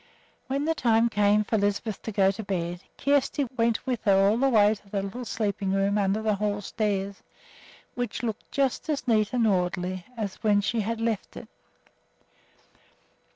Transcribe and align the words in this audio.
When 0.47 0.65
the 0.65 0.73
time 0.73 1.09
came 1.09 1.43
for 1.43 1.59
Lisbeth 1.59 2.01
to 2.01 2.11
go 2.11 2.31
to 2.31 2.41
bed, 2.43 2.81
Kjersti 2.97 3.47
went 3.55 3.85
with 3.85 4.01
her 4.05 4.29
all 4.29 4.37
the 4.37 4.49
way 4.49 4.73
to 4.73 4.89
the 4.89 5.03
little 5.03 5.25
sleeping 5.25 5.71
room 5.73 5.95
under 5.99 6.23
the 6.23 6.33
hall 6.33 6.59
stairs, 6.61 7.21
which 7.93 8.23
looked 8.23 8.49
just 8.51 8.89
as 8.89 9.07
neat 9.07 9.31
and 9.31 9.45
orderly 9.45 10.03
as 10.17 10.41
when 10.41 10.59
she 10.59 10.79
had 10.79 10.99
left 10.99 11.37
it. 11.37 11.47